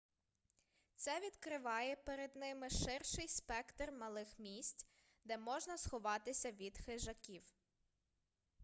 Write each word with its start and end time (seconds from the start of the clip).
це 0.95 1.19
відкриває 1.19 1.95
перед 1.95 2.35
ними 2.35 2.69
ширший 2.69 3.27
спектр 3.27 3.91
малих 3.91 4.39
місць 4.39 4.85
де 5.25 5.37
можна 5.37 5.77
сховатися 5.77 6.51
від 6.51 6.77
хижаків 6.85 7.43